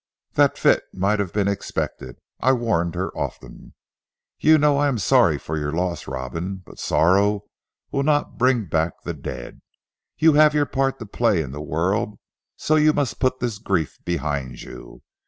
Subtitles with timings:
[0.33, 3.75] That fit might have been expected; I warned her often.
[4.39, 7.43] You know I am sorry for your loss Robin; but sorrow
[7.91, 9.61] will not bring back the dead.
[10.17, 12.17] You have your part to play in the world,
[12.57, 15.03] so you must put this grief behind you.